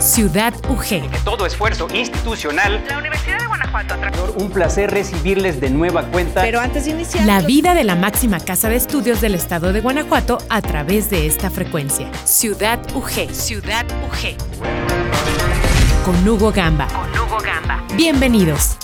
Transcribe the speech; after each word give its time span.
Ciudad 0.00 0.54
UG. 0.66 1.24
todo 1.24 1.44
esfuerzo 1.44 1.86
institucional. 1.92 2.82
La 2.88 2.96
Universidad 2.96 3.38
de 3.38 3.46
Guanajuato. 3.46 3.96
Un 4.36 4.50
placer 4.50 4.90
recibirles 4.90 5.60
de 5.60 5.68
nueva 5.68 6.10
cuenta. 6.10 6.40
Pero 6.40 6.58
antes 6.58 6.86
de 6.86 6.92
iniciar. 6.92 7.26
La 7.26 7.42
vida 7.42 7.74
de 7.74 7.84
la 7.84 7.96
máxima 7.96 8.40
casa 8.40 8.70
de 8.70 8.76
estudios 8.76 9.20
del 9.20 9.34
estado 9.34 9.74
de 9.74 9.82
Guanajuato 9.82 10.38
a 10.48 10.62
través 10.62 11.10
de 11.10 11.26
esta 11.26 11.50
frecuencia. 11.50 12.10
Ciudad 12.24 12.80
UG. 12.94 13.30
Ciudad 13.34 13.84
UG. 14.06 14.36
Con 16.06 16.26
Hugo 16.26 16.50
Gamba. 16.50 16.86
Con 16.88 17.10
Hugo 17.20 17.38
Gamba. 17.44 17.84
Bienvenidos. 17.94 18.78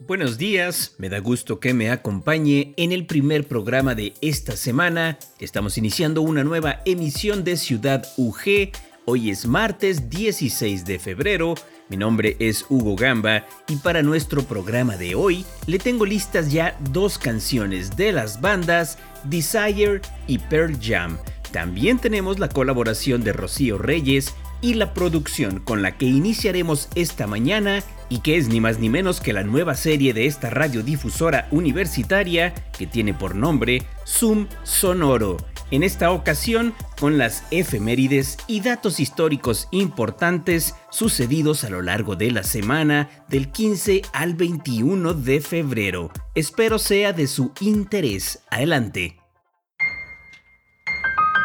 Buenos 0.00 0.38
días, 0.38 0.96
me 0.98 1.08
da 1.08 1.20
gusto 1.20 1.60
que 1.60 1.72
me 1.72 1.90
acompañe 1.90 2.74
en 2.76 2.90
el 2.90 3.06
primer 3.06 3.46
programa 3.46 3.94
de 3.94 4.12
esta 4.20 4.56
semana. 4.56 5.18
Estamos 5.38 5.78
iniciando 5.78 6.20
una 6.20 6.42
nueva 6.42 6.82
emisión 6.84 7.44
de 7.44 7.56
Ciudad 7.56 8.04
UG. 8.16 8.72
Hoy 9.12 9.30
es 9.30 9.44
martes 9.44 10.08
16 10.08 10.84
de 10.84 11.00
febrero. 11.00 11.56
Mi 11.88 11.96
nombre 11.96 12.36
es 12.38 12.64
Hugo 12.68 12.94
Gamba 12.94 13.44
y 13.66 13.74
para 13.74 14.02
nuestro 14.02 14.44
programa 14.44 14.96
de 14.96 15.16
hoy 15.16 15.44
le 15.66 15.80
tengo 15.80 16.06
listas 16.06 16.52
ya 16.52 16.78
dos 16.92 17.18
canciones 17.18 17.96
de 17.96 18.12
las 18.12 18.40
bandas 18.40 18.98
Desire 19.24 20.00
y 20.28 20.38
Pearl 20.38 20.78
Jam. 20.80 21.18
También 21.50 21.98
tenemos 21.98 22.38
la 22.38 22.48
colaboración 22.50 23.24
de 23.24 23.32
Rocío 23.32 23.78
Reyes 23.78 24.32
y 24.60 24.74
la 24.74 24.94
producción 24.94 25.58
con 25.58 25.82
la 25.82 25.98
que 25.98 26.06
iniciaremos 26.06 26.88
esta 26.94 27.26
mañana 27.26 27.82
y 28.10 28.20
que 28.20 28.36
es 28.36 28.46
ni 28.46 28.60
más 28.60 28.78
ni 28.78 28.90
menos 28.90 29.20
que 29.20 29.32
la 29.32 29.42
nueva 29.42 29.74
serie 29.74 30.14
de 30.14 30.26
esta 30.26 30.50
radiodifusora 30.50 31.48
universitaria 31.50 32.54
que 32.78 32.86
tiene 32.86 33.12
por 33.12 33.34
nombre 33.34 33.82
Zoom 34.06 34.46
Sonoro. 34.62 35.36
En 35.70 35.84
esta 35.84 36.10
ocasión 36.10 36.74
con 36.98 37.16
las 37.16 37.44
efemérides 37.50 38.38
y 38.48 38.60
datos 38.60 38.98
históricos 38.98 39.68
importantes 39.70 40.74
sucedidos 40.90 41.62
a 41.62 41.70
lo 41.70 41.80
largo 41.80 42.16
de 42.16 42.32
la 42.32 42.42
semana 42.42 43.08
del 43.28 43.50
15 43.52 44.02
al 44.12 44.34
21 44.34 45.14
de 45.14 45.40
febrero. 45.40 46.10
Espero 46.34 46.78
sea 46.78 47.12
de 47.12 47.28
su 47.28 47.52
interés. 47.60 48.40
Adelante. 48.50 49.16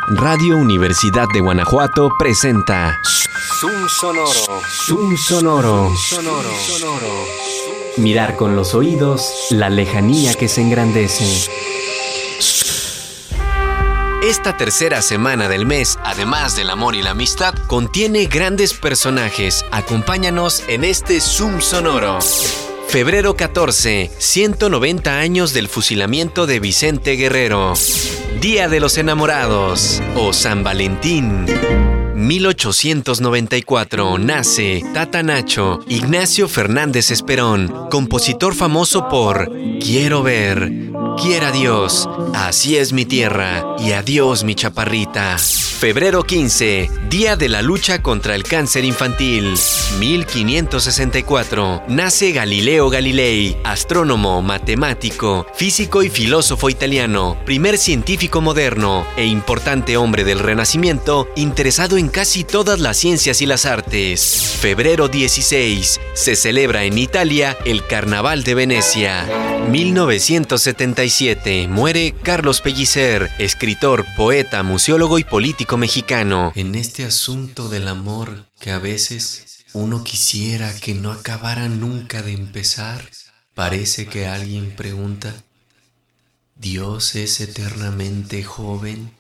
Radio 0.09 0.57
Universidad 0.57 1.25
de 1.33 1.41
Guanajuato 1.41 2.11
presenta 2.17 2.99
Zoom 3.59 3.87
Sonoro. 3.87 4.61
Zoom 4.85 5.17
Sonoro. 5.17 5.95
Sonoro. 5.95 7.09
Mirar 7.97 8.35
con 8.35 8.55
los 8.55 8.75
oídos 8.75 9.47
la 9.51 9.69
lejanía 9.69 10.33
que 10.33 10.47
se 10.47 10.61
engrandece. 10.61 11.49
Esta 14.25 14.57
tercera 14.57 15.03
semana 15.03 15.47
del 15.49 15.67
mes, 15.67 15.99
además 16.03 16.55
del 16.55 16.71
amor 16.71 16.95
y 16.95 17.03
la 17.03 17.11
amistad, 17.11 17.53
contiene 17.67 18.25
grandes 18.25 18.73
personajes. 18.73 19.63
Acompáñanos 19.69 20.63
en 20.67 20.83
este 20.83 21.21
Zoom 21.21 21.61
Sonoro. 21.61 22.17
Febrero 22.87 23.35
14, 23.35 24.09
190 24.17 25.19
años 25.19 25.53
del 25.53 25.67
fusilamiento 25.67 26.47
de 26.47 26.59
Vicente 26.59 27.17
Guerrero. 27.17 27.73
Día 28.41 28.67
de 28.67 28.79
los 28.79 28.97
Enamorados 28.97 30.01
o 30.15 30.33
San 30.33 30.63
Valentín. 30.63 31.45
1894 32.15 34.17
nace 34.17 34.83
Tata 34.93 35.21
Nacho 35.21 35.81
Ignacio 35.87 36.47
Fernández 36.47 37.11
Esperón, 37.11 37.71
compositor 37.91 38.55
famoso 38.55 39.07
por 39.07 39.51
Quiero 39.79 40.23
ver, 40.23 40.71
quiera 41.15 41.51
Dios, 41.51 42.09
así 42.33 42.77
es 42.77 42.93
mi 42.93 43.05
tierra 43.05 43.75
y 43.79 43.91
adiós 43.91 44.43
mi 44.43 44.55
chaparrita. 44.55 45.37
Febrero 45.79 46.23
15, 46.23 46.89
Día 47.09 47.35
de 47.35 47.49
la 47.49 47.61
lucha 47.61 48.01
contra 48.01 48.33
el 48.35 48.43
cáncer 48.43 48.85
infantil. 48.85 49.55
1564, 49.99 51.83
nace 51.89 52.31
Galileo 52.31 52.89
Galilei, 52.89 53.57
astrónomo, 53.65 54.41
matemático, 54.41 55.45
físico 55.53 56.01
y 56.01 56.09
filósofo 56.09 56.69
italiano, 56.69 57.37
primer 57.45 57.77
científico 57.77 58.39
moderno 58.39 59.05
e 59.17 59.25
importante 59.25 59.97
hombre 59.97 60.23
del 60.23 60.39
Renacimiento, 60.39 61.27
interesado 61.35 61.97
en 61.97 62.07
casi 62.07 62.45
todas 62.45 62.79
las 62.79 62.95
ciencias 62.95 63.41
y 63.41 63.45
las 63.45 63.65
artes. 63.65 64.55
Febrero 64.59 65.09
16, 65.09 65.99
se 66.13 66.35
celebra 66.37 66.85
en 66.85 66.97
Italia 66.97 67.57
el 67.65 67.85
Carnaval 67.85 68.45
de 68.45 68.55
Venecia. 68.55 69.27
1977, 69.69 71.67
muere 71.67 72.15
Carlos 72.23 72.61
Pellicer, 72.61 73.29
escritor, 73.39 74.05
poeta, 74.15 74.63
museólogo 74.63 75.19
y 75.19 75.23
político 75.23 75.64
mexicano. 75.73 76.53
En 76.55 76.75
este 76.75 77.05
asunto 77.05 77.69
del 77.69 77.87
amor 77.87 78.45
que 78.59 78.71
a 78.71 78.77
veces 78.77 79.65
uno 79.73 80.03
quisiera 80.03 80.73
que 80.75 80.93
no 80.93 81.11
acabara 81.11 81.67
nunca 81.67 82.21
de 82.21 82.33
empezar, 82.33 83.09
parece 83.55 84.05
que 84.05 84.27
alguien 84.27 84.75
pregunta, 84.75 85.33
¿Dios 86.55 87.15
es 87.15 87.41
eternamente 87.41 88.43
joven? 88.43 89.11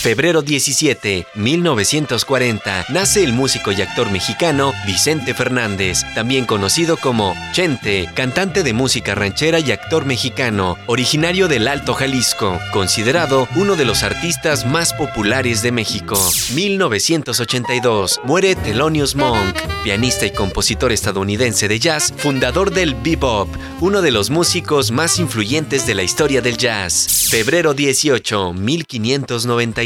Febrero 0.00 0.42
17, 0.42 1.26
1940, 1.34 2.86
nace 2.90 3.24
el 3.24 3.32
músico 3.32 3.72
y 3.72 3.82
actor 3.82 4.12
mexicano 4.12 4.72
Vicente 4.86 5.34
Fernández, 5.34 6.02
también 6.14 6.46
conocido 6.46 6.96
como 6.96 7.34
Chente, 7.52 8.08
cantante 8.14 8.62
de 8.62 8.72
música 8.72 9.16
ranchera 9.16 9.58
y 9.58 9.72
actor 9.72 10.04
mexicano, 10.04 10.76
originario 10.86 11.48
del 11.48 11.66
Alto 11.66 11.94
Jalisco, 11.94 12.60
considerado 12.72 13.48
uno 13.56 13.74
de 13.74 13.84
los 13.84 14.04
artistas 14.04 14.64
más 14.64 14.92
populares 14.94 15.62
de 15.62 15.72
México. 15.72 16.16
1982, 16.54 18.20
muere 18.22 18.54
Thelonious 18.54 19.16
Monk, 19.16 19.56
pianista 19.82 20.26
y 20.26 20.30
compositor 20.30 20.92
estadounidense 20.92 21.66
de 21.66 21.80
jazz, 21.80 22.14
fundador 22.16 22.70
del 22.70 22.94
bebop, 22.94 23.48
uno 23.80 24.00
de 24.00 24.12
los 24.12 24.30
músicos 24.30 24.92
más 24.92 25.18
influyentes 25.18 25.88
de 25.88 25.96
la 25.96 26.04
historia 26.04 26.40
del 26.40 26.56
jazz. 26.56 27.26
Febrero 27.30 27.74
18, 27.74 28.54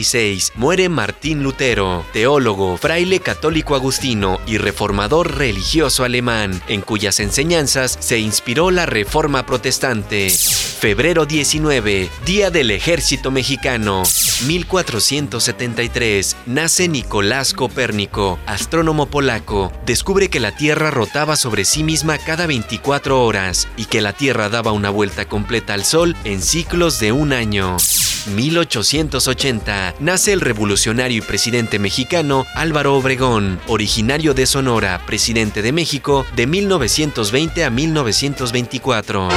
1596, 0.03 0.53
muere 0.57 0.89
Martín 0.89 1.43
Lutero, 1.43 2.05
teólogo, 2.13 2.77
fraile 2.77 3.21
católico 3.21 3.75
agustino 3.75 4.41
y 4.47 4.59
reformador 4.59 5.37
religioso 5.39 6.05
alemán, 6.05 6.61
en 6.67 6.81
cuyas 6.81 7.21
enseñanzas 7.21 7.97
se 8.01 8.19
inspiró 8.19 8.71
la 8.71 8.87
Reforma 8.87 9.47
Protestante. 9.47 10.31
Febrero 10.31 11.27
19, 11.27 12.11
Día 12.27 12.51
del 12.51 12.73
Ejército 12.73 13.31
Mexicano. 13.31 14.03
1473, 14.47 16.37
nace 16.47 16.89
Nicolás 16.89 17.53
Copérnico, 17.55 18.41
astrónomo 18.47 19.07
polaco. 19.07 19.73
Descubre 19.87 20.29
que 20.29 20.41
la 20.41 20.57
Tierra 20.57 20.91
rotaba 20.91 21.37
sobre 21.37 21.65
sí 21.65 21.85
misma 21.85 22.19
cada 22.19 22.47
24 22.49 23.25
horas 23.25 23.69
y 23.77 23.85
que 23.85 24.01
la 24.01 24.13
Tierra 24.13 24.49
daba 24.49 24.73
una 24.73 24.91
vuelta 24.91 25.27
completa 25.27 25.75
al 25.75 25.85
Sol 25.85 26.17
en 26.25 26.43
ciclos 26.43 26.99
de 26.99 27.13
un 27.13 27.33
año. 27.33 27.77
1880, 28.29 29.95
nace 30.01 30.33
el 30.33 30.41
revolucionario 30.41 31.19
y 31.19 31.21
presidente 31.21 31.79
mexicano 31.79 32.47
Álvaro 32.55 32.95
Obregón, 32.97 33.61
originario 33.67 34.35
de 34.35 34.47
Sonora, 34.47 35.01
presidente 35.07 35.63
de 35.63 35.73
México 35.73 36.25
de 36.37 36.47
1920 36.47 37.65
a 37.65 37.71
1924. 37.71 39.29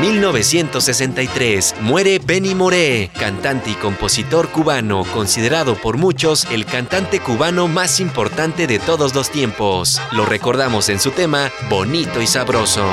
1963, 0.00 1.74
muere 1.80 2.20
Benny 2.24 2.54
Moré, 2.54 3.10
cantante 3.18 3.70
y 3.70 3.74
compositor 3.74 4.48
cubano, 4.50 5.04
considerado 5.12 5.74
por 5.74 5.96
muchos 5.96 6.46
el 6.52 6.66
cantante 6.66 7.18
cubano 7.20 7.66
más 7.66 7.98
importante 7.98 8.66
de 8.66 8.78
todos 8.78 9.14
los 9.14 9.30
tiempos. 9.30 10.00
Lo 10.12 10.24
recordamos 10.24 10.88
en 10.88 11.00
su 11.00 11.10
tema 11.10 11.50
Bonito 11.68 12.22
y 12.22 12.26
Sabroso. 12.26 12.88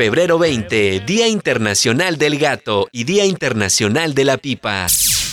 Febrero 0.00 0.38
20, 0.38 1.00
Día 1.00 1.28
Internacional 1.28 2.16
del 2.16 2.38
Gato 2.38 2.88
y 2.90 3.04
Día 3.04 3.26
Internacional 3.26 4.14
de 4.14 4.24
la 4.24 4.38
Pipa. 4.38 4.86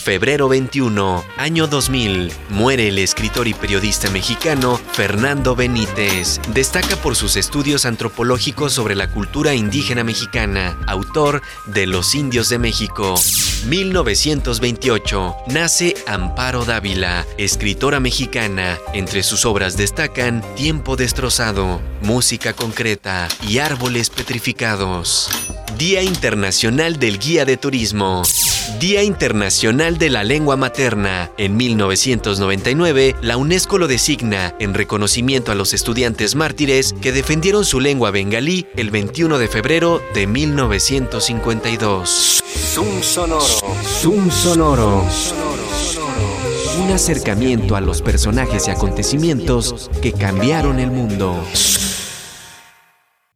Febrero 0.08 0.48
21, 0.48 1.26
año 1.36 1.68
2000, 1.68 2.32
muere 2.52 2.88
el 2.88 2.98
escritor 2.98 3.46
y 3.50 3.54
periodista 3.54 4.10
mexicano 4.10 4.80
Fernando 4.94 5.54
Benítez. 5.54 6.40
Destaca 6.54 6.96
por 6.96 7.18
sus 7.18 7.36
estudios 7.36 7.86
antropológicos 7.86 8.72
sobre 8.72 8.96
la 8.96 9.12
cultura 9.12 9.54
indígena 9.54 10.06
mexicana, 10.06 10.78
autor 10.88 11.42
de 11.66 11.88
Los 11.88 12.16
Indios 12.16 12.48
de 12.48 12.58
México. 12.58 13.16
1928, 13.66 15.36
nace 15.48 15.94
Amparo 16.08 16.64
Dávila, 16.64 17.26
escritora 17.38 18.00
mexicana. 18.00 18.78
Entre 18.94 19.24
sus 19.24 19.46
obras 19.46 19.76
destacan 19.76 20.42
Tiempo 20.56 20.96
destrozado, 20.96 21.82
Música 22.02 22.54
concreta 22.54 23.28
y 23.46 23.58
Árboles 23.58 24.10
petrificados. 24.10 25.30
Día 25.78 26.02
Internacional 26.02 26.98
del 26.98 27.20
Guía 27.20 27.46
de 27.46 27.56
Turismo. 27.56 28.24
Día 28.80 29.04
Internacional 29.04 30.00
de 30.00 30.10
la 30.10 30.24
Lengua 30.24 30.58
Materna. 30.58 31.30
En 31.38 31.56
1999, 31.56 33.16
la 33.22 33.38
UNESCO 33.38 33.78
lo 33.78 33.88
designa 33.88 34.56
en 34.60 34.74
reconocimiento 34.74 35.52
a 35.52 35.56
los 35.56 35.76
estudiantes 35.76 36.34
mártires 36.34 36.96
que 37.00 37.12
defendieron 37.12 37.64
su 37.64 37.80
lengua 37.80 38.10
bengalí 38.10 38.66
el 38.76 38.90
21 38.90 39.38
de 39.38 39.48
febrero 39.48 40.02
de 40.16 40.26
1952. 40.26 42.44
Zoom 42.74 43.04
sonoro. 43.04 43.46
Zoom 44.02 44.32
sonoro. 44.32 45.06
Un 46.82 46.92
acercamiento 46.92 47.76
a 47.76 47.82
los 47.82 48.02
personajes 48.02 48.68
y 48.68 48.72
acontecimientos 48.72 49.92
que 50.02 50.12
cambiaron 50.12 50.80
el 50.80 50.90
mundo. 50.90 51.40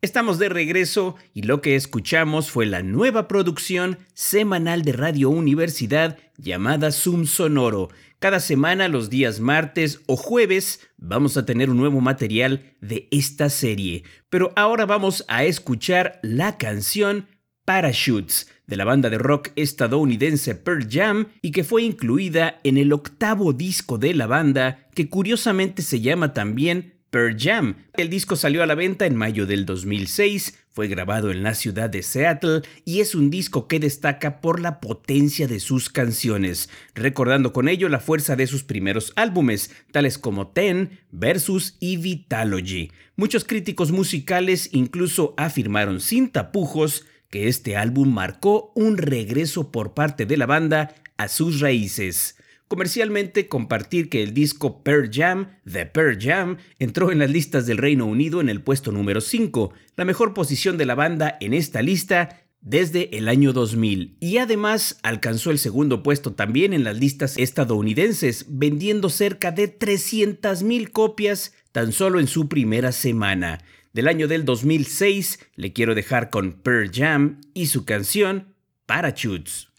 Estamos 0.03 0.39
de 0.39 0.50
regreso 0.50 1.15
y 1.31 1.44
lo 1.44 1.62
que 1.62 1.75
escuchamos 1.75 2.50
fue 2.50 2.65
la 2.65 2.81
nueva 2.81 3.27
producción 3.27 4.00
semanal 4.15 4.81
de 4.81 4.94
Radio 4.94 5.30
Universidad 5.30 6.18
llamada 6.38 6.92
Zoom 6.92 7.27
Sonoro. 7.27 7.89
Cada 8.18 8.39
semana, 8.39 8.88
los 8.88 9.12
días 9.12 9.39
martes 9.39 10.01
o 10.07 10.15
jueves, 10.15 10.80
vamos 10.98 11.38
a 11.38 11.45
tener 11.45 11.69
un 11.69 11.77
nuevo 11.77 12.01
material 12.01 12.74
de 12.81 13.07
esta 13.12 13.51
serie. 13.51 14.03
Pero 14.31 14.53
ahora 14.56 14.88
vamos 14.88 15.24
a 15.27 15.44
escuchar 15.44 16.19
la 16.24 16.57
canción 16.57 17.27
Parachutes 17.63 18.50
de 18.65 18.77
la 18.77 18.86
banda 18.86 19.12
de 19.12 19.19
rock 19.19 19.50
estadounidense 19.56 20.56
Pearl 20.56 20.88
Jam 20.89 21.27
y 21.44 21.51
que 21.51 21.63
fue 21.63 21.83
incluida 21.83 22.59
en 22.63 22.80
el 22.80 22.92
octavo 22.92 23.54
disco 23.54 24.00
de 24.00 24.15
la 24.15 24.25
banda 24.25 24.89
que 24.95 25.09
curiosamente 25.09 25.83
se 25.83 26.01
llama 26.01 26.33
también 26.33 27.00
Pearl 27.12 27.36
Jam. 27.38 27.75
El 27.98 28.10
disco 28.10 28.38
salió 28.38 28.63
a 28.63 28.66
la 28.66 28.74
venta 28.74 29.06
en 29.06 29.18
mayo 29.18 29.46
del 29.46 29.66
2006, 29.66 30.58
fue 30.69 30.88
grabado 30.88 31.30
en 31.30 31.44
la 31.44 31.54
ciudad 31.56 31.90
de 31.90 32.04
Seattle 32.04 32.62
y 32.86 33.02
es 33.02 33.16
un 33.16 33.30
disco 33.30 33.68
que 33.68 33.81
destaca 33.81 34.40
por 34.40 34.62
la 34.62 34.80
potencia 34.80 35.46
de 35.46 35.60
sus 35.60 35.90
canciones, 35.90 36.69
recordando 36.96 37.52
con 37.52 37.68
ello 37.68 37.90
la 37.90 38.00
fuerza 38.00 38.38
de 38.38 38.48
sus 38.48 38.63
primeros 38.63 39.12
álbumes, 39.18 39.72
tales 39.92 40.18
como 40.18 40.48
Ten, 40.48 41.02
Versus 41.12 41.75
y 41.81 41.98
Vitalogy. 41.98 42.92
Muchos 43.18 43.44
críticos 43.44 43.92
musicales 43.92 44.69
incluso 44.72 45.34
afirmaron 45.36 46.00
sin 46.00 46.30
tapujos 46.30 47.06
que 47.30 47.50
este 47.50 47.75
álbum 47.75 48.14
marcó 48.14 48.72
un 48.74 48.98
regreso 48.98 49.69
por 49.69 49.94
parte 49.94 50.25
de 50.25 50.38
la 50.38 50.46
banda 50.46 50.96
a 51.18 51.28
sus 51.28 51.60
raíces. 51.60 52.38
Comercialmente, 52.71 53.50
compartir 53.50 54.07
que 54.07 54.23
el 54.23 54.33
disco 54.33 54.81
Pearl 54.81 55.09
Jam, 55.12 55.57
The 55.69 55.88
Pearl 55.88 56.18
Jam, 56.18 56.56
entró 56.79 57.12
en 57.12 57.19
las 57.19 57.29
listas 57.29 57.65
del 57.65 57.77
Reino 57.77 58.06
Unido 58.06 58.39
en 58.39 58.47
el 58.47 58.62
puesto 58.62 58.94
número 58.94 59.19
5, 59.19 59.73
la 59.97 60.06
mejor 60.06 60.33
posición 60.33 60.77
de 60.77 60.85
la 60.85 60.95
banda 60.95 61.35
en 61.41 61.53
esta 61.53 61.81
lista 61.81 62.45
desde 62.62 63.18
el 63.18 63.27
año 63.27 63.51
2000 63.51 64.15
y 64.21 64.38
además 64.38 65.01
alcanzó 65.03 65.51
el 65.51 65.59
segundo 65.59 66.01
puesto 66.01 66.31
también 66.31 66.71
en 66.71 66.85
las 66.85 66.97
listas 66.97 67.38
estadounidenses, 67.38 68.45
vendiendo 68.47 69.09
cerca 69.09 69.51
de 69.51 69.77
300.000 69.77 70.91
copias 70.94 71.53
tan 71.73 71.91
solo 71.91 72.21
en 72.21 72.27
su 72.27 72.47
primera 72.47 72.94
semana. 72.94 73.59
Del 73.91 74.07
año 74.07 74.29
del 74.29 74.45
2006 74.45 75.39
le 75.57 75.73
quiero 75.73 75.94
dejar 75.94 76.29
con 76.29 76.53
Pearl 76.53 76.89
Jam 76.89 77.41
y 77.53 77.65
su 77.65 77.83
canción 77.83 78.56
Parachutes. 78.85 79.70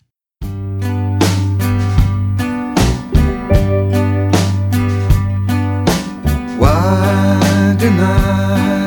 Deny 7.82 8.81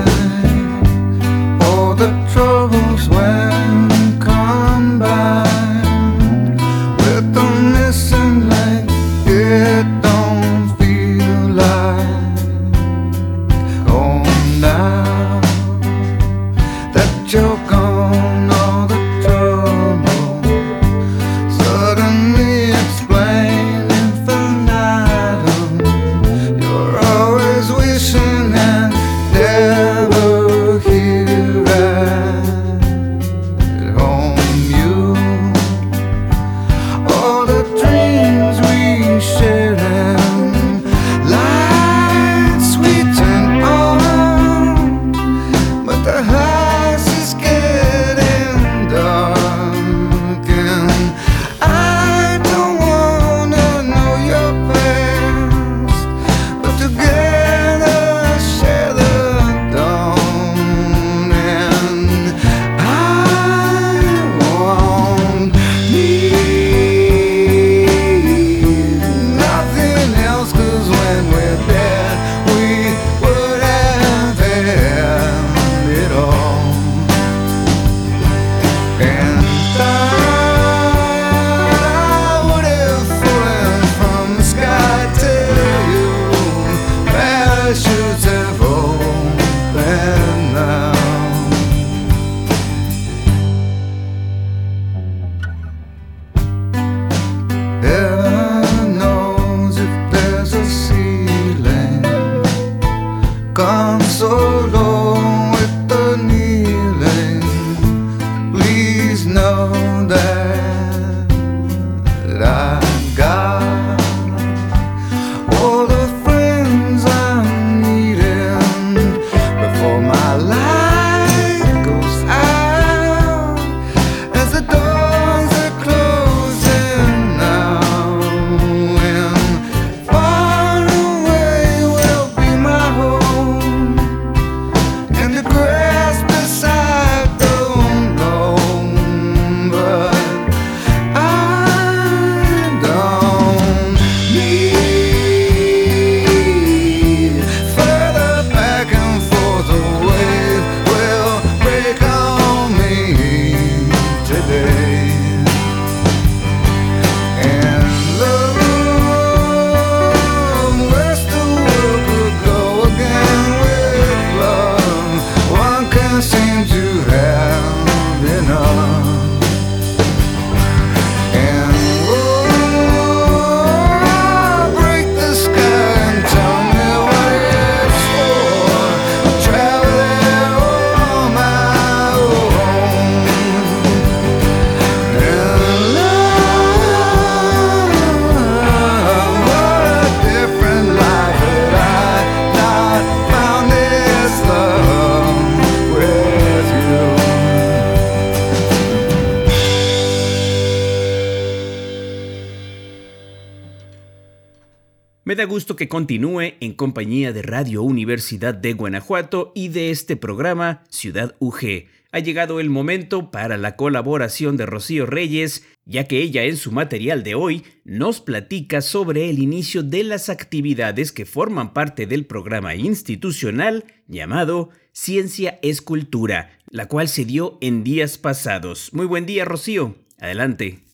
gusto 205.46 205.76
que 205.76 205.88
continúe 205.88 206.56
en 206.60 206.74
compañía 206.74 207.34
de 207.34 207.42
Radio 207.42 207.84
Universidad 207.84 208.54
de 208.54 208.74
Guanajuato 208.74 209.52
y 209.56 209.70
de 209.70 209.92
este 209.92 210.16
programa 210.16 210.84
Ciudad 210.90 211.36
UG. 211.40 211.86
Ha 212.12 212.20
llegado 212.20 212.60
el 212.60 212.70
momento 212.70 213.32
para 213.32 213.58
la 213.58 213.76
colaboración 213.76 214.56
de 214.56 214.66
Rocío 214.66 215.06
Reyes, 215.06 215.66
ya 215.86 216.06
que 216.06 216.22
ella 216.22 216.44
en 216.44 216.58
su 216.58 216.72
material 216.72 217.24
de 217.24 217.36
hoy 217.36 217.64
nos 217.84 218.22
platica 218.22 218.82
sobre 218.82 219.30
el 219.30 219.40
inicio 219.40 219.84
de 219.84 220.04
las 220.04 220.30
actividades 220.30 221.12
que 221.12 221.26
forman 221.26 221.74
parte 221.74 222.08
del 222.08 222.26
programa 222.26 222.76
institucional 222.76 223.84
llamado 224.08 224.70
Ciencia 224.94 225.60
es 225.62 225.82
Cultura, 225.82 226.58
la 226.70 226.88
cual 226.88 227.10
se 227.10 227.26
dio 227.26 227.58
en 227.60 227.84
días 227.84 228.18
pasados. 228.18 228.94
Muy 228.94 229.06
buen 229.06 229.26
día, 229.26 229.44
Rocío. 229.44 229.96
Adelante. 230.20 230.85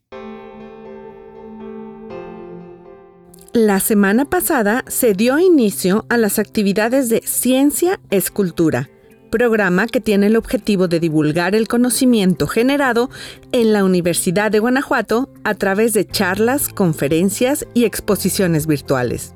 La 3.54 3.82
semana 3.82 4.24
pasada 4.24 4.86
se 4.88 5.14
dio 5.14 5.38
inicio 5.38 6.06
a 6.08 6.16
las 6.16 6.40
actividades 6.40 7.10
de 7.10 7.22
Ciencia 7.26 8.00
Escultura, 8.10 8.90
programa 9.30 9.88
que 9.88 10.00
tiene 10.00 10.28
el 10.28 10.38
objetivo 10.38 10.88
de 10.88 11.02
divulgar 11.02 11.54
el 11.54 11.68
conocimiento 11.68 12.48
generado 12.48 13.10
en 13.52 13.74
la 13.74 13.84
Universidad 13.84 14.52
de 14.52 14.60
Guanajuato 14.60 15.30
a 15.44 15.54
través 15.56 15.92
de 15.92 16.08
charlas, 16.08 16.70
conferencias 16.70 17.68
y 17.74 17.84
exposiciones 17.84 18.68
virtuales. 18.68 19.34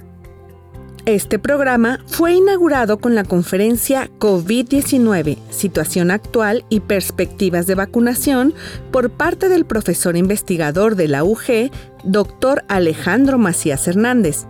Este 1.06 1.38
programa 1.38 2.00
fue 2.08 2.34
inaugurado 2.34 2.98
con 2.98 3.14
la 3.14 3.24
conferencia 3.24 4.10
COVID-19, 4.18 5.38
Situación 5.52 6.10
actual 6.10 6.66
y 6.68 6.80
perspectivas 6.80 7.68
de 7.68 7.76
vacunación 7.76 8.56
por 8.92 9.12
parte 9.12 9.48
del 9.48 9.66
profesor 9.66 10.18
investigador 10.18 10.96
de 10.96 11.08
la 11.08 11.24
UG, 11.24 11.70
doctor 12.06 12.66
Alejandro 12.70 13.38
Macías 13.38 13.88
Hernández. 13.88 14.48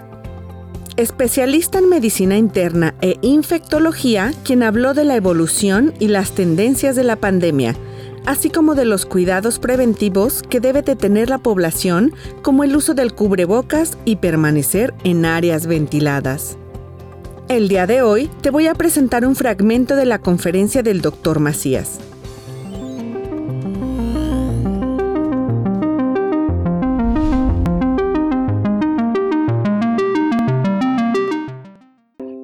Especialista 0.96 1.80
en 1.80 1.90
medicina 1.90 2.38
interna 2.38 2.96
e 3.02 3.18
infectología, 3.22 4.32
quien 4.46 4.64
habló 4.64 4.94
de 4.94 5.04
la 5.04 5.18
evolución 5.18 5.94
y 6.00 6.08
las 6.08 6.32
tendencias 6.32 6.96
de 6.96 7.04
la 7.04 7.18
pandemia, 7.18 7.76
así 8.25 8.50
como 8.50 8.75
de 8.75 8.86
los 8.86 9.05
cuidados 9.05 9.60
preventivos 9.60 10.41
que 10.41 10.60
debe 10.60 10.82
de 10.82 10.96
tener 10.96 11.29
la 11.29 11.38
población, 11.38 12.13
como 12.41 12.63
el 12.63 12.75
uso 12.75 12.94
del 12.94 13.13
cubrebocas 13.13 13.98
y 14.05 14.17
permanecer 14.17 14.94
en 15.03 15.25
áreas 15.25 15.67
ventiladas. 15.67 16.58
El 17.48 17.67
día 17.67 17.86
de 17.86 18.01
hoy 18.01 18.29
te 18.41 18.50
voy 18.50 18.67
a 18.67 18.74
presentar 18.74 19.25
un 19.25 19.36
fragmento 19.36 19.96
de 19.96 20.05
la 20.05 20.20
conferencia 20.20 20.82
del 20.82 21.01
Dr. 21.01 21.39
Macías. 21.39 22.00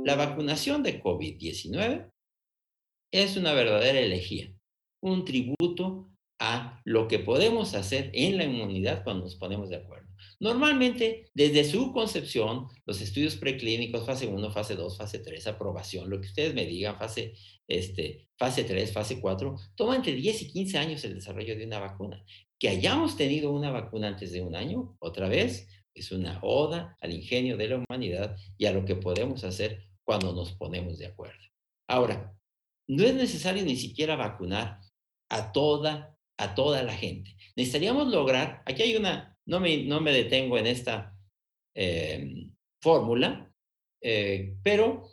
La 0.04 0.16
vacunación 0.16 0.84
de 0.84 1.02
COVID-19 1.02 2.12
es 3.12 3.38
una 3.38 3.54
verdadera 3.54 4.00
elegía 4.00 4.54
un 5.02 5.26
tributo 5.26 6.10
a 6.40 6.82
lo 6.86 7.08
que 7.08 7.20
podemos 7.20 7.76
hacer 7.76 8.10
en 8.14 8.38
la 8.38 8.46
inmunidad 8.46 9.04
cuando 9.04 9.26
nos 9.26 9.36
ponemos 9.36 9.70
de 9.70 9.76
acuerdo. 9.76 10.10
Normalmente, 10.40 11.30
desde 11.36 11.64
su 11.64 11.92
concepción, 11.92 12.68
los 12.86 13.00
estudios 13.00 13.36
preclínicos, 13.36 14.06
fase 14.06 14.26
1, 14.26 14.52
fase 14.52 14.76
2, 14.76 14.98
fase 14.98 15.20
3, 15.20 15.48
aprobación, 15.48 16.10
lo 16.10 16.20
que 16.20 16.28
ustedes 16.28 16.56
me 16.56 16.66
digan, 16.66 16.98
fase, 16.98 17.34
este, 17.68 18.28
fase 18.38 18.64
3, 18.64 18.92
fase 18.92 19.22
4, 19.22 19.56
toma 19.76 19.96
entre 19.96 20.14
10 20.14 20.42
y 20.42 20.48
15 20.52 20.78
años 20.80 21.04
el 21.04 21.14
desarrollo 21.14 21.56
de 21.56 21.66
una 21.66 21.80
vacuna. 21.80 22.24
Que 22.58 22.70
hayamos 22.70 23.18
tenido 23.18 23.52
una 23.52 23.70
vacuna 23.70 24.08
antes 24.08 24.32
de 24.32 24.42
un 24.42 24.56
año, 24.56 24.96
otra 25.00 25.28
vez, 25.28 25.68
es 25.94 26.12
una 26.12 26.40
oda 26.42 26.98
al 27.02 27.14
ingenio 27.14 27.58
de 27.58 27.68
la 27.68 27.84
humanidad 27.88 28.36
y 28.58 28.66
a 28.66 28.72
lo 28.72 28.86
que 28.86 28.96
podemos 28.96 29.44
hacer 29.44 29.84
cuando 30.04 30.34
nos 30.34 30.54
ponemos 30.54 30.98
de 30.98 31.08
acuerdo. 31.08 31.44
Ahora, 31.88 32.36
no 32.88 33.04
es 33.04 33.14
necesario 33.14 33.64
ni 33.64 33.76
siquiera 33.76 34.16
vacunar 34.16 34.80
a 35.32 35.52
toda, 35.54 36.18
a 36.38 36.56
toda 36.56 36.84
la 36.84 36.94
gente. 36.94 37.36
Necesitaríamos 37.56 38.08
lograr, 38.08 38.62
aquí 38.66 38.84
hay 38.84 38.96
una, 38.96 39.38
no 39.46 39.60
me, 39.60 39.84
no 39.86 40.02
me 40.02 40.12
detengo 40.12 40.58
en 40.58 40.68
esta 40.68 41.18
eh, 41.74 42.48
fórmula, 42.82 43.52
eh, 44.02 44.58
pero 44.62 45.10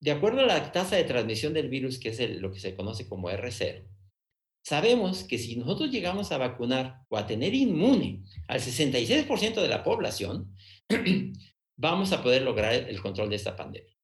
de 0.00 0.10
acuerdo 0.10 0.40
a 0.40 0.46
la 0.46 0.70
tasa 0.70 0.96
de 0.96 1.04
transmisión 1.04 1.54
del 1.54 1.70
virus, 1.70 1.98
que 1.98 2.10
es 2.10 2.20
el, 2.20 2.40
lo 2.40 2.52
que 2.52 2.60
se 2.60 2.76
conoce 2.76 3.08
como 3.08 3.30
R0, 3.30 3.88
sabemos 4.62 5.24
que 5.24 5.38
si 5.38 5.56
nosotros 5.56 5.90
llegamos 5.90 6.30
a 6.30 6.38
vacunar 6.38 7.00
o 7.08 7.16
a 7.16 7.26
tener 7.26 7.54
inmune 7.54 8.22
al 8.48 8.60
66% 8.60 9.62
de 9.62 9.68
la 9.68 9.82
población, 9.82 10.54
vamos 11.78 12.12
a 12.12 12.22
poder 12.22 12.42
lograr 12.42 12.74
el 12.74 13.00
control 13.00 13.30
de 13.30 13.36
esta 13.36 13.56
pandemia. 13.56 13.94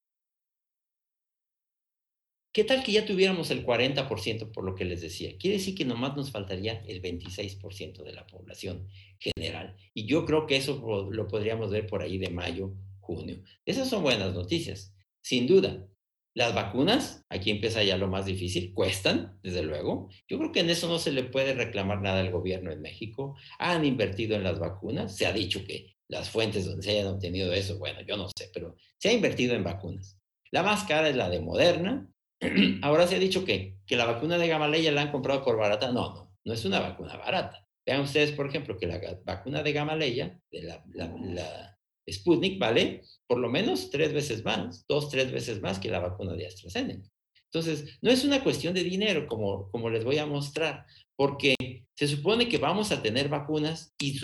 ¿Qué 2.58 2.64
tal 2.64 2.82
que 2.82 2.90
ya 2.90 3.06
tuviéramos 3.06 3.52
el 3.52 3.64
40% 3.64 4.50
por 4.50 4.64
lo 4.64 4.74
que 4.74 4.84
les 4.84 5.00
decía? 5.00 5.38
Quiere 5.38 5.58
decir 5.58 5.76
que 5.76 5.84
nomás 5.84 6.16
nos 6.16 6.32
faltaría 6.32 6.82
el 6.88 7.00
26% 7.00 8.02
de 8.02 8.12
la 8.12 8.26
población 8.26 8.88
general. 9.20 9.76
Y 9.94 10.06
yo 10.06 10.24
creo 10.24 10.44
que 10.48 10.56
eso 10.56 11.08
lo 11.08 11.28
podríamos 11.28 11.70
ver 11.70 11.86
por 11.86 12.02
ahí 12.02 12.18
de 12.18 12.30
mayo, 12.30 12.74
junio. 12.98 13.44
Esas 13.64 13.88
son 13.88 14.02
buenas 14.02 14.34
noticias, 14.34 14.92
sin 15.22 15.46
duda. 15.46 15.86
Las 16.34 16.52
vacunas, 16.52 17.24
aquí 17.28 17.52
empieza 17.52 17.84
ya 17.84 17.96
lo 17.96 18.08
más 18.08 18.26
difícil, 18.26 18.74
cuestan, 18.74 19.38
desde 19.40 19.62
luego. 19.62 20.08
Yo 20.26 20.36
creo 20.38 20.50
que 20.50 20.58
en 20.58 20.70
eso 20.70 20.88
no 20.88 20.98
se 20.98 21.12
le 21.12 21.22
puede 21.22 21.54
reclamar 21.54 22.02
nada 22.02 22.18
al 22.18 22.32
gobierno 22.32 22.72
en 22.72 22.82
México. 22.82 23.36
Han 23.60 23.84
invertido 23.84 24.34
en 24.34 24.42
las 24.42 24.58
vacunas. 24.58 25.16
Se 25.16 25.26
ha 25.26 25.32
dicho 25.32 25.64
que 25.64 25.94
las 26.08 26.28
fuentes 26.28 26.66
donde 26.66 26.82
se 26.82 26.90
hayan 26.90 27.06
obtenido 27.06 27.52
eso, 27.52 27.78
bueno, 27.78 28.00
yo 28.00 28.16
no 28.16 28.26
sé, 28.36 28.50
pero 28.52 28.74
se 28.96 29.10
ha 29.10 29.12
invertido 29.12 29.54
en 29.54 29.62
vacunas. 29.62 30.18
La 30.50 30.64
más 30.64 30.82
cara 30.82 31.08
es 31.08 31.14
la 31.14 31.30
de 31.30 31.38
Moderna, 31.38 32.12
Ahora 32.82 33.06
se 33.06 33.16
ha 33.16 33.18
dicho 33.18 33.44
que, 33.44 33.78
que 33.86 33.96
la 33.96 34.04
vacuna 34.04 34.38
de 34.38 34.48
Gamaleya 34.48 34.92
la 34.92 35.02
han 35.02 35.12
comprado 35.12 35.44
por 35.44 35.56
barata. 35.56 35.90
No, 35.92 36.14
no, 36.14 36.32
no 36.44 36.52
es 36.52 36.64
una 36.64 36.80
vacuna 36.80 37.16
barata. 37.16 37.66
Vean 37.86 38.02
ustedes, 38.02 38.32
por 38.32 38.46
ejemplo, 38.46 38.76
que 38.76 38.86
la 38.86 39.00
vacuna 39.24 39.62
de 39.62 39.72
Gamaleya, 39.72 40.38
de 40.50 40.62
la, 40.62 40.84
la, 40.94 41.78
Sputnik, 42.10 42.58
vale 42.58 43.02
por 43.26 43.38
lo 43.38 43.48
menos 43.48 43.90
tres 43.90 44.12
veces 44.12 44.44
más, 44.44 44.86
dos, 44.86 45.10
tres 45.10 45.30
veces 45.30 45.60
más 45.60 45.78
que 45.78 45.90
la 45.90 45.98
vacuna 45.98 46.34
de 46.34 46.46
AstraZeneca. 46.46 47.08
Entonces, 47.50 47.98
no 48.02 48.10
es 48.10 48.24
una 48.24 48.42
cuestión 48.42 48.74
de 48.74 48.84
dinero, 48.84 49.26
como, 49.26 49.70
como 49.70 49.88
les 49.88 50.04
voy 50.04 50.18
a 50.18 50.26
mostrar, 50.26 50.84
porque 51.16 51.54
se 51.94 52.06
supone 52.06 52.48
que 52.48 52.58
vamos 52.58 52.92
a 52.92 53.02
tener 53.02 53.28
vacunas 53.28 53.94
y 53.98 54.18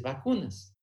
vacunas. 0.00 0.74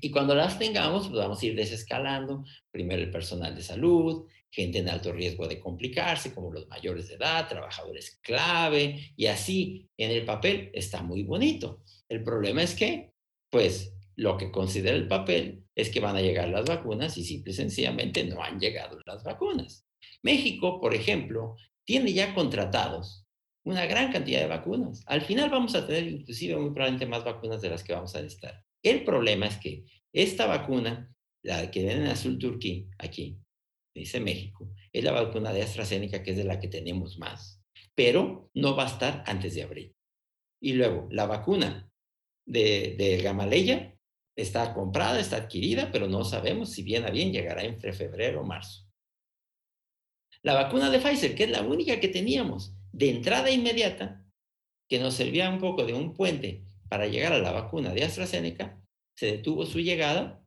Y 0.00 0.10
cuando 0.10 0.34
las 0.34 0.58
tengamos, 0.58 1.08
pues 1.08 1.18
vamos 1.18 1.42
a 1.42 1.46
ir 1.46 1.56
desescalando, 1.56 2.44
primero 2.70 3.02
el 3.02 3.10
personal 3.10 3.54
de 3.54 3.62
salud, 3.62 4.26
gente 4.58 4.78
en 4.78 4.88
alto 4.88 5.12
riesgo 5.12 5.46
de 5.46 5.60
complicarse, 5.60 6.34
como 6.34 6.52
los 6.52 6.66
mayores 6.66 7.06
de 7.06 7.14
edad, 7.14 7.48
trabajadores 7.48 8.18
clave, 8.20 9.12
y 9.16 9.26
así 9.26 9.88
en 9.96 10.10
el 10.10 10.24
papel 10.24 10.72
está 10.74 11.00
muy 11.00 11.22
bonito. 11.22 11.84
El 12.08 12.24
problema 12.24 12.64
es 12.64 12.74
que, 12.74 13.12
pues, 13.50 13.94
lo 14.16 14.36
que 14.36 14.50
considera 14.50 14.96
el 14.96 15.06
papel 15.06 15.62
es 15.76 15.90
que 15.90 16.00
van 16.00 16.16
a 16.16 16.20
llegar 16.20 16.48
las 16.48 16.64
vacunas 16.64 17.16
y 17.18 17.22
simple 17.22 17.52
y 17.52 17.54
sencillamente 17.54 18.24
no 18.24 18.42
han 18.42 18.58
llegado 18.58 18.98
las 19.06 19.22
vacunas. 19.22 19.86
México, 20.24 20.80
por 20.80 20.92
ejemplo, 20.92 21.54
tiene 21.84 22.12
ya 22.12 22.34
contratados 22.34 23.24
una 23.64 23.86
gran 23.86 24.10
cantidad 24.10 24.40
de 24.40 24.48
vacunas. 24.48 25.04
Al 25.06 25.20
final 25.20 25.50
vamos 25.50 25.76
a 25.76 25.86
tener 25.86 26.08
inclusive 26.08 26.56
muy 26.56 26.70
probablemente 26.70 27.06
más 27.06 27.22
vacunas 27.22 27.60
de 27.60 27.70
las 27.70 27.84
que 27.84 27.92
vamos 27.92 28.12
a 28.16 28.22
necesitar. 28.22 28.64
El 28.82 29.04
problema 29.04 29.46
es 29.46 29.56
que 29.58 29.84
esta 30.12 30.46
vacuna, 30.46 31.14
la 31.44 31.70
que 31.70 31.84
ven 31.84 32.02
en 32.02 32.08
azul 32.08 32.38
turquí, 32.38 32.88
aquí, 32.98 33.38
dice 33.98 34.20
México, 34.20 34.70
es 34.92 35.04
la 35.04 35.12
vacuna 35.12 35.52
de 35.52 35.62
AstraZeneca, 35.62 36.22
que 36.22 36.32
es 36.32 36.36
de 36.36 36.44
la 36.44 36.58
que 36.58 36.68
tenemos 36.68 37.18
más, 37.18 37.62
pero 37.94 38.50
no 38.54 38.76
va 38.76 38.84
a 38.84 38.88
estar 38.88 39.24
antes 39.26 39.54
de 39.54 39.62
abril. 39.62 39.94
Y 40.60 40.72
luego, 40.72 41.08
la 41.10 41.26
vacuna 41.26 41.90
de, 42.46 42.96
de 42.98 43.18
Gamaleya 43.18 43.94
está 44.36 44.72
comprada, 44.72 45.20
está 45.20 45.36
adquirida, 45.36 45.90
pero 45.92 46.08
no 46.08 46.24
sabemos 46.24 46.70
si 46.70 46.82
bien 46.82 47.04
a 47.04 47.10
bien 47.10 47.32
llegará 47.32 47.62
entre 47.62 47.92
febrero 47.92 48.40
o 48.40 48.44
marzo. 48.44 48.88
La 50.42 50.54
vacuna 50.54 50.90
de 50.90 51.00
Pfizer, 51.00 51.34
que 51.34 51.44
es 51.44 51.50
la 51.50 51.62
única 51.62 51.98
que 51.98 52.08
teníamos 52.08 52.74
de 52.92 53.10
entrada 53.10 53.50
inmediata, 53.50 54.24
que 54.88 54.98
nos 55.00 55.14
servía 55.14 55.50
un 55.50 55.58
poco 55.58 55.84
de 55.84 55.92
un 55.92 56.14
puente 56.14 56.64
para 56.88 57.06
llegar 57.06 57.32
a 57.32 57.38
la 57.38 57.52
vacuna 57.52 57.92
de 57.92 58.04
AstraZeneca, 58.04 58.80
se 59.16 59.26
detuvo 59.26 59.66
su 59.66 59.80
llegada, 59.80 60.42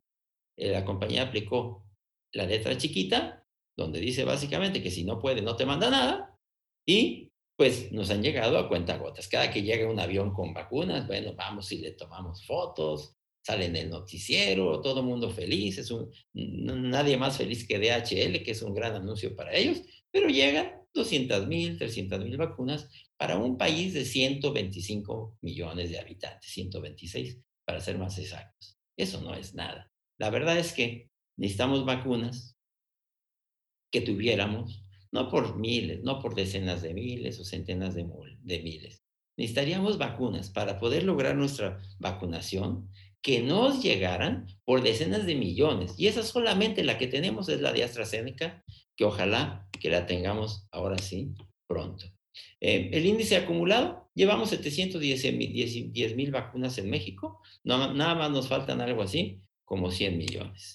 eh, 0.56 0.70
la 0.70 0.84
compañía 0.84 1.22
aplicó 1.22 1.86
la 2.32 2.46
letra 2.46 2.76
chiquita 2.76 3.41
donde 3.76 4.00
dice 4.00 4.24
básicamente 4.24 4.82
que 4.82 4.90
si 4.90 5.04
no 5.04 5.18
puede, 5.18 5.42
no 5.42 5.56
te 5.56 5.66
manda 5.66 5.90
nada, 5.90 6.38
y 6.86 7.30
pues 7.56 7.92
nos 7.92 8.10
han 8.10 8.22
llegado 8.22 8.58
a 8.58 8.68
cuenta 8.68 8.96
gotas. 8.96 9.28
Cada 9.28 9.50
que 9.50 9.62
llega 9.62 9.90
un 9.90 10.00
avión 10.00 10.32
con 10.32 10.52
vacunas, 10.52 11.06
bueno, 11.06 11.34
vamos 11.34 11.70
y 11.72 11.78
le 11.78 11.92
tomamos 11.92 12.44
fotos, 12.44 13.14
sale 13.44 13.66
en 13.66 13.76
el 13.76 13.90
noticiero, 13.90 14.80
todo 14.80 15.00
el 15.00 15.06
mundo 15.06 15.30
feliz, 15.30 15.78
es 15.78 15.90
un, 15.90 16.10
nadie 16.32 17.16
más 17.16 17.36
feliz 17.36 17.66
que 17.66 17.78
DHL, 17.78 18.42
que 18.42 18.52
es 18.52 18.62
un 18.62 18.74
gran 18.74 18.94
anuncio 18.94 19.34
para 19.34 19.54
ellos, 19.54 19.82
pero 20.10 20.28
llegan 20.28 20.72
200 20.94 21.46
mil, 21.46 21.78
300 21.78 22.24
mil 22.24 22.36
vacunas 22.36 22.88
para 23.16 23.36
un 23.36 23.56
país 23.56 23.94
de 23.94 24.04
125 24.04 25.38
millones 25.42 25.90
de 25.90 25.98
habitantes, 25.98 26.50
126 26.50 27.38
para 27.64 27.80
ser 27.80 27.98
más 27.98 28.18
exactos. 28.18 28.78
Eso 28.96 29.20
no 29.20 29.34
es 29.34 29.54
nada. 29.54 29.90
La 30.18 30.30
verdad 30.30 30.58
es 30.58 30.72
que 30.72 31.10
necesitamos 31.36 31.84
vacunas 31.84 32.56
que 33.92 34.00
tuviéramos, 34.00 34.82
no 35.12 35.28
por 35.28 35.56
miles, 35.58 36.02
no 36.02 36.18
por 36.18 36.34
decenas 36.34 36.82
de 36.82 36.94
miles 36.94 37.38
o 37.38 37.44
centenas 37.44 37.94
de, 37.94 38.08
de 38.42 38.62
miles. 38.62 39.04
Necesitaríamos 39.36 39.98
vacunas 39.98 40.50
para 40.50 40.78
poder 40.78 41.04
lograr 41.04 41.36
nuestra 41.36 41.78
vacunación 42.00 42.88
que 43.22 43.40
nos 43.40 43.82
llegaran 43.82 44.46
por 44.64 44.82
decenas 44.82 45.26
de 45.26 45.36
millones. 45.36 45.94
Y 45.96 46.08
esa 46.08 46.22
solamente 46.24 46.82
la 46.82 46.98
que 46.98 47.06
tenemos 47.06 47.48
es 47.48 47.60
la 47.60 47.72
de 47.72 47.84
AstraZeneca, 47.84 48.64
que 48.96 49.04
ojalá 49.04 49.68
que 49.80 49.90
la 49.90 50.06
tengamos 50.06 50.66
ahora 50.72 50.98
sí 50.98 51.34
pronto. 51.68 52.06
Eh, 52.60 52.90
el 52.92 53.06
índice 53.06 53.36
acumulado, 53.36 54.10
llevamos 54.14 54.50
710 54.50 56.16
mil 56.16 56.30
vacunas 56.30 56.78
en 56.78 56.90
México, 56.90 57.40
no, 57.62 57.92
nada 57.94 58.14
más 58.14 58.30
nos 58.30 58.48
faltan 58.48 58.80
algo 58.80 59.02
así 59.02 59.40
como 59.64 59.90
100 59.90 60.18
millones. 60.18 60.74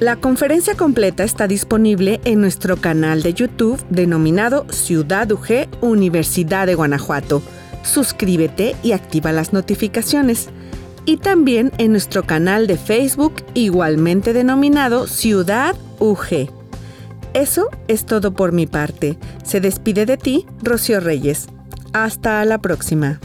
La 0.00 0.14
conferencia 0.14 0.76
completa 0.76 1.24
está 1.24 1.48
disponible 1.48 2.20
en 2.24 2.40
nuestro 2.40 2.76
canal 2.76 3.20
de 3.20 3.34
YouTube 3.34 3.84
denominado 3.90 4.64
Ciudad 4.70 5.32
UG 5.32 5.66
Universidad 5.80 6.68
de 6.68 6.76
Guanajuato. 6.76 7.42
Suscríbete 7.82 8.76
y 8.84 8.92
activa 8.92 9.32
las 9.32 9.52
notificaciones. 9.52 10.50
Y 11.04 11.16
también 11.16 11.72
en 11.78 11.90
nuestro 11.90 12.22
canal 12.22 12.68
de 12.68 12.76
Facebook 12.76 13.42
igualmente 13.54 14.32
denominado 14.32 15.08
Ciudad 15.08 15.74
UG. 15.98 16.48
Eso 17.34 17.68
es 17.88 18.06
todo 18.06 18.32
por 18.34 18.52
mi 18.52 18.68
parte. 18.68 19.18
Se 19.42 19.60
despide 19.60 20.06
de 20.06 20.16
ti, 20.16 20.46
Rocío 20.62 21.00
Reyes. 21.00 21.48
Hasta 21.92 22.44
la 22.44 22.58
próxima. 22.58 23.18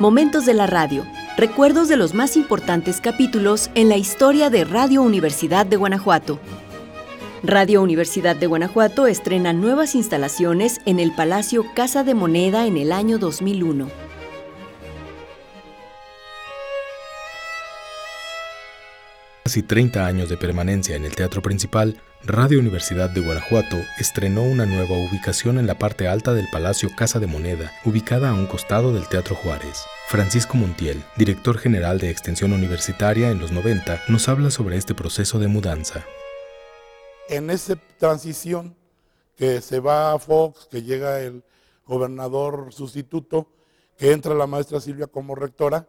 Momentos 0.00 0.46
de 0.46 0.54
la 0.54 0.68
radio. 0.68 1.04
Recuerdos 1.36 1.88
de 1.88 1.96
los 1.96 2.14
más 2.14 2.36
importantes 2.36 3.00
capítulos 3.00 3.68
en 3.74 3.88
la 3.88 3.96
historia 3.96 4.48
de 4.48 4.64
Radio 4.64 5.02
Universidad 5.02 5.66
de 5.66 5.74
Guanajuato. 5.74 6.38
Radio 7.42 7.82
Universidad 7.82 8.36
de 8.36 8.46
Guanajuato 8.46 9.08
estrena 9.08 9.52
nuevas 9.52 9.96
instalaciones 9.96 10.80
en 10.84 11.00
el 11.00 11.10
Palacio 11.10 11.64
Casa 11.74 12.04
de 12.04 12.14
Moneda 12.14 12.68
en 12.68 12.76
el 12.76 12.92
año 12.92 13.18
2001. 13.18 14.07
Casi 19.48 19.62
30 19.62 20.04
años 20.04 20.28
de 20.28 20.36
permanencia 20.36 20.94
en 20.94 21.06
el 21.06 21.16
teatro 21.16 21.40
principal, 21.40 22.02
Radio 22.22 22.60
Universidad 22.60 23.08
de 23.08 23.22
Guanajuato 23.22 23.78
estrenó 23.98 24.42
una 24.42 24.66
nueva 24.66 24.94
ubicación 24.98 25.58
en 25.58 25.66
la 25.66 25.78
parte 25.78 26.06
alta 26.06 26.34
del 26.34 26.50
Palacio 26.52 26.90
Casa 26.94 27.18
de 27.18 27.28
Moneda, 27.28 27.72
ubicada 27.86 28.28
a 28.28 28.34
un 28.34 28.44
costado 28.44 28.92
del 28.92 29.08
Teatro 29.08 29.34
Juárez. 29.36 29.86
Francisco 30.08 30.58
Montiel, 30.58 31.02
director 31.16 31.56
general 31.56 31.98
de 31.98 32.10
Extensión 32.10 32.52
Universitaria 32.52 33.30
en 33.30 33.38
los 33.38 33.50
90, 33.50 34.02
nos 34.08 34.28
habla 34.28 34.50
sobre 34.50 34.76
este 34.76 34.94
proceso 34.94 35.38
de 35.38 35.48
mudanza. 35.48 36.04
En 37.30 37.48
esa 37.48 37.76
transición 37.96 38.76
que 39.34 39.62
se 39.62 39.80
va 39.80 40.12
a 40.12 40.18
Fox, 40.18 40.68
que 40.70 40.82
llega 40.82 41.22
el 41.22 41.42
gobernador 41.86 42.70
sustituto, 42.70 43.48
que 43.96 44.12
entra 44.12 44.34
la 44.34 44.46
maestra 44.46 44.78
Silvia 44.78 45.06
como 45.06 45.34
rectora, 45.34 45.88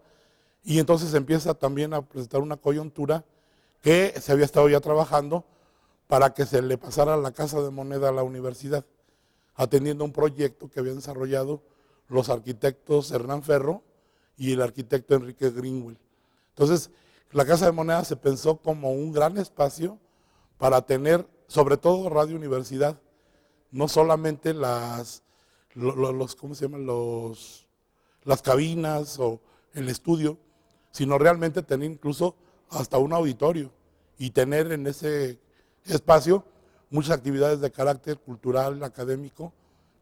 y 0.64 0.80
entonces 0.80 1.14
empieza 1.14 1.54
también 1.56 1.94
a 1.94 2.02
presentar 2.02 2.40
una 2.40 2.56
coyuntura 2.56 3.26
que 3.82 4.14
se 4.20 4.32
había 4.32 4.46
estado 4.46 4.70
ya 4.70 4.80
trabajando 4.80 5.46
para 6.08 6.34
que 6.34 6.46
se 6.46 6.62
le 6.62 6.78
pasara 6.78 7.18
la 7.18 7.32
casa 7.32 7.62
de 7.62 7.70
moneda 7.70 8.10
a 8.10 8.12
la 8.12 8.24
universidad, 8.24 8.86
atendiendo 9.56 10.04
un 10.04 10.12
proyecto 10.12 10.70
que 10.70 10.80
habían 10.80 10.96
desarrollado 10.96 11.62
los 12.08 12.30
arquitectos 12.30 13.12
Hernán 13.12 13.44
Ferro 13.44 13.84
y 14.36 14.54
el 14.54 14.62
arquitecto 14.62 15.16
Enrique 15.16 15.52
Greenwell. 15.52 16.00
Entonces, 16.50 16.90
la 17.32 17.46
casa 17.46 17.68
de 17.68 17.72
moneda 17.72 18.04
se 18.04 18.16
pensó 18.16 18.58
como 18.58 18.92
un 18.92 19.14
gran 19.14 19.38
espacio 19.38 20.00
para 20.58 20.82
tener, 20.82 21.28
sobre 21.48 21.78
todo 21.78 22.10
Radio 22.10 22.36
Universidad, 22.36 23.00
no 23.72 23.88
solamente 23.88 24.54
las, 24.54 25.22
los, 25.76 26.36
¿cómo 26.36 26.56
se 26.56 26.66
llaman? 26.66 26.86
Los, 26.86 27.68
las 28.24 28.42
cabinas 28.42 29.20
o 29.20 29.40
el 29.74 29.90
estudio, 29.90 30.38
sino 30.92 31.18
realmente 31.20 31.62
tener 31.62 31.92
incluso 31.92 32.36
hasta 32.70 32.98
un 32.98 33.14
auditorio 33.14 33.72
y 34.18 34.32
tener 34.32 34.72
en 34.72 34.88
ese 34.88 35.40
espacio 35.86 36.44
muchas 36.90 37.18
actividades 37.18 37.62
de 37.62 37.72
carácter 37.72 38.18
cultural, 38.18 38.84
académico, 38.84 39.54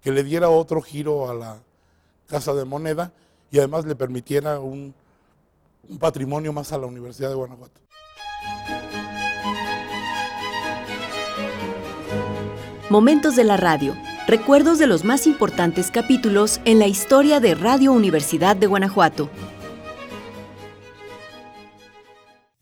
que 0.01 0.11
le 0.11 0.23
diera 0.23 0.49
otro 0.49 0.81
giro 0.81 1.29
a 1.29 1.33
la 1.33 1.61
Casa 2.27 2.53
de 2.53 2.65
Moneda 2.65 3.11
y 3.51 3.59
además 3.59 3.85
le 3.85 3.95
permitiera 3.95 4.59
un, 4.59 4.93
un 5.89 5.97
patrimonio 5.97 6.51
más 6.53 6.71
a 6.73 6.77
la 6.77 6.87
Universidad 6.87 7.29
de 7.29 7.35
Guanajuato. 7.35 7.81
Momentos 12.89 13.35
de 13.35 13.43
la 13.43 13.57
radio. 13.57 13.95
Recuerdos 14.27 14.79
de 14.79 14.87
los 14.87 15.03
más 15.03 15.27
importantes 15.27 15.91
capítulos 15.91 16.61
en 16.65 16.79
la 16.79 16.87
historia 16.87 17.39
de 17.39 17.55
Radio 17.55 17.91
Universidad 17.91 18.55
de 18.55 18.67
Guanajuato. 18.67 19.29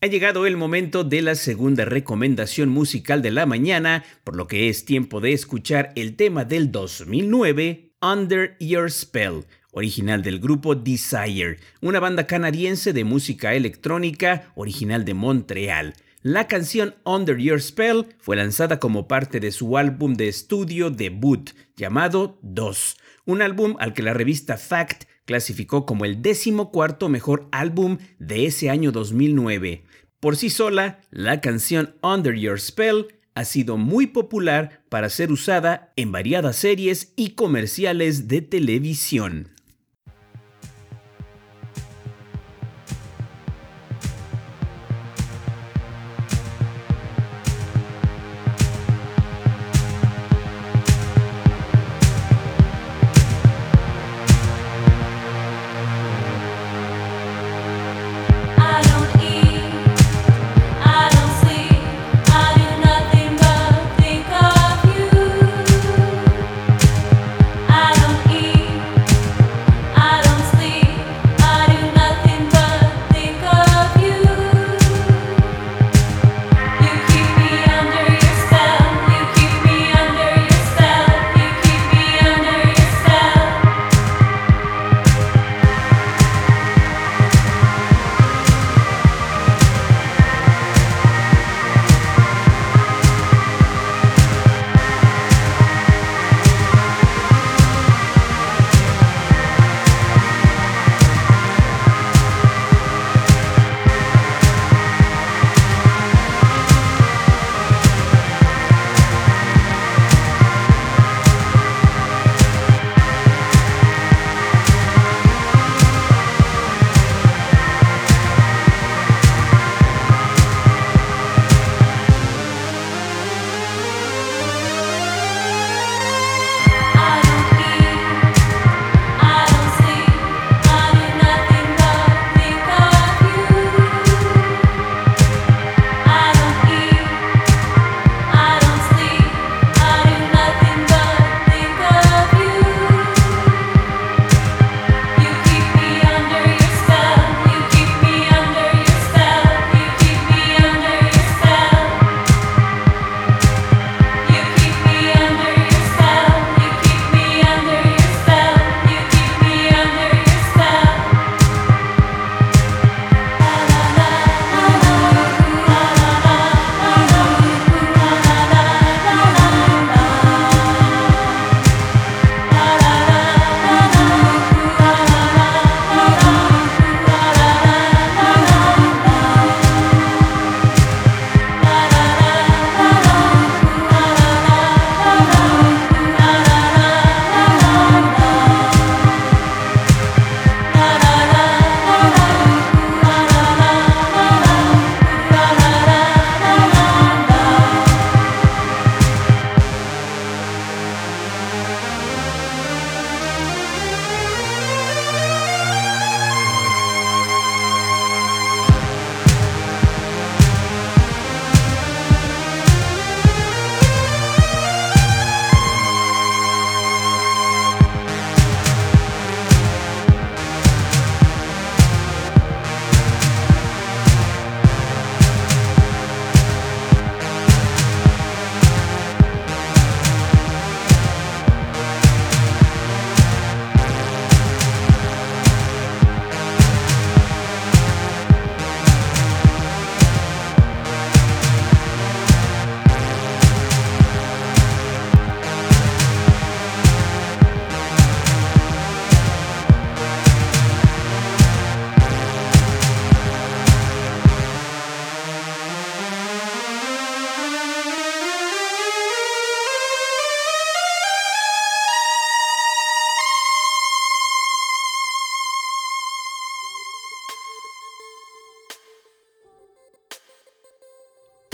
Ha 0.02 0.08
llegado 0.08 0.44
el 0.44 0.58
momento 0.58 1.04
de 1.04 1.22
la 1.22 1.34
segunda 1.34 1.86
recomendación 1.86 2.68
musical 2.68 3.22
de 3.22 3.30
la 3.30 3.46
mañana, 3.46 4.04
por 4.24 4.36
lo 4.36 4.46
que 4.46 4.68
es 4.68 4.84
tiempo 4.84 5.22
de 5.22 5.32
escuchar 5.32 5.92
el 5.96 6.16
tema 6.16 6.44
del 6.44 6.70
2009, 6.70 7.94
Under 8.02 8.58
Your 8.60 8.90
Spell, 8.90 9.46
original 9.72 10.20
del 10.20 10.38
grupo 10.38 10.74
Desire, 10.74 11.56
una 11.80 11.98
banda 11.98 12.26
canadiense 12.26 12.92
de 12.92 13.04
música 13.04 13.54
electrónica 13.54 14.52
original 14.54 15.06
de 15.06 15.14
Montreal. 15.14 15.94
La 16.20 16.46
canción 16.46 16.96
Under 17.06 17.38
Your 17.38 17.62
Spell 17.62 18.04
fue 18.18 18.36
lanzada 18.36 18.78
como 18.78 19.08
parte 19.08 19.40
de 19.40 19.50
su 19.50 19.78
álbum 19.78 20.12
de 20.12 20.28
estudio 20.28 20.90
debut 20.90 21.52
llamado 21.74 22.38
2, 22.42 22.98
un 23.24 23.40
álbum 23.40 23.76
al 23.78 23.94
que 23.94 24.02
la 24.02 24.12
revista 24.12 24.58
Fact 24.58 25.04
clasificó 25.26 25.84
como 25.84 26.06
el 26.06 26.22
décimo 26.22 26.72
cuarto 26.72 27.10
mejor 27.10 27.48
álbum 27.52 27.98
de 28.18 28.46
ese 28.46 28.70
año 28.70 28.92
2009. 28.92 29.84
Por 30.20 30.36
sí 30.36 30.48
sola, 30.48 31.00
la 31.10 31.42
canción 31.42 31.94
Under 32.02 32.34
Your 32.34 32.58
Spell 32.58 33.08
ha 33.34 33.44
sido 33.44 33.76
muy 33.76 34.06
popular 34.06 34.82
para 34.88 35.10
ser 35.10 35.30
usada 35.30 35.92
en 35.96 36.10
variadas 36.10 36.56
series 36.56 37.12
y 37.16 37.30
comerciales 37.30 38.28
de 38.28 38.40
televisión. 38.40 39.50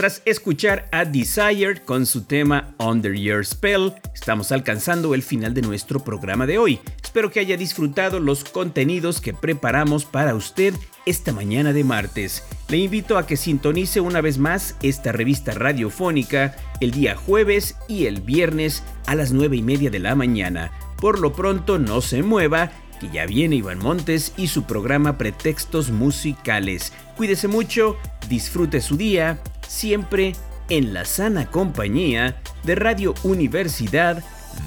Tras 0.02 0.20
escuchar 0.24 0.88
a 0.90 1.04
Desire 1.04 1.80
con 1.84 2.06
su 2.06 2.24
tema 2.24 2.74
Under 2.80 3.14
Your 3.14 3.46
Spell, 3.46 3.92
estamos 4.12 4.50
alcanzando 4.50 5.14
el 5.14 5.22
final 5.22 5.54
de 5.54 5.62
nuestro 5.62 6.02
programa 6.02 6.44
de 6.44 6.58
hoy. 6.58 6.80
Espero 7.00 7.30
que 7.30 7.38
haya 7.38 7.56
disfrutado 7.56 8.18
los 8.18 8.42
contenidos 8.42 9.20
que 9.20 9.32
preparamos 9.32 10.04
para 10.04 10.34
usted 10.34 10.74
esta 11.06 11.30
mañana 11.30 11.72
de 11.72 11.84
martes. 11.84 12.42
Le 12.68 12.78
invito 12.78 13.16
a 13.16 13.28
que 13.28 13.36
sintonice 13.36 14.00
una 14.00 14.20
vez 14.20 14.38
más 14.38 14.74
esta 14.82 15.12
revista 15.12 15.52
radiofónica 15.52 16.56
el 16.80 16.90
día 16.90 17.14
jueves 17.14 17.76
y 17.86 18.06
el 18.06 18.22
viernes 18.22 18.82
a 19.06 19.14
las 19.14 19.30
9 19.30 19.56
y 19.56 19.62
media 19.62 19.88
de 19.88 20.00
la 20.00 20.16
mañana. 20.16 20.72
Por 20.96 21.20
lo 21.20 21.32
pronto 21.32 21.78
no 21.78 22.00
se 22.00 22.24
mueva, 22.24 22.72
que 22.98 23.08
ya 23.08 23.24
viene 23.24 23.54
Iván 23.54 23.78
Montes 23.78 24.32
y 24.36 24.48
su 24.48 24.64
programa 24.64 25.16
Pretextos 25.16 25.92
Musicales. 25.92 26.92
Cuídese 27.16 27.46
mucho, 27.46 27.96
disfrute 28.28 28.80
su 28.80 28.96
día, 28.96 29.40
siempre 29.72 30.34
en 30.68 30.92
la 30.92 31.04
sana 31.04 31.46
compañía 31.50 32.40
de 32.62 32.74
Radio 32.74 33.14
Universidad 33.24 34.22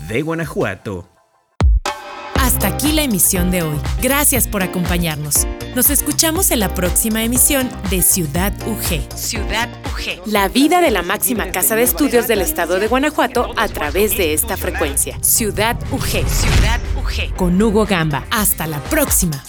de 0.08 0.22
Guanajuato. 0.22 1.08
Hasta 2.34 2.68
aquí 2.68 2.92
la 2.92 3.04
emisión 3.04 3.50
de 3.50 3.64
hoy. 3.64 3.78
Gracias 4.02 4.48
por 4.48 4.62
acompañarnos. 4.62 5.48
Nos 5.76 5.90
escuchamos 5.90 6.52
en 6.52 6.60
la 6.60 6.74
próxima 6.74 7.24
emisión 7.24 7.70
de 7.90 8.02
Ciudad 8.02 8.54
UG. 8.68 9.16
Ciudad 9.16 9.70
UG. 9.86 10.28
La 10.28 10.48
vida 10.48 10.82
de 10.82 10.92
la 10.92 11.02
máxima 11.02 11.52
casa 11.52 11.76
de 11.76 11.84
estudios 11.84 12.28
del 12.28 12.42
estado 12.42 12.80
de 12.80 12.88
Guanajuato 12.88 13.52
a 13.58 13.68
través 13.68 14.18
de 14.18 14.34
esta 14.34 14.58
frecuencia. 14.58 15.18
Ciudad 15.22 15.78
UG. 15.92 16.28
Ciudad 16.28 16.80
UG. 16.98 17.36
Con 17.36 17.62
Hugo 17.62 17.86
Gamba. 17.86 18.26
Hasta 18.32 18.68
la 18.68 18.80
próxima. 18.84 19.44